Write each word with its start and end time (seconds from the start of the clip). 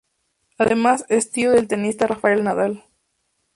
Además, 0.57 1.05
es 1.09 1.29
tío 1.29 1.51
del 1.51 1.67
tenista 1.67 2.07
Rafael 2.07 2.43
Nadal. 2.43 2.83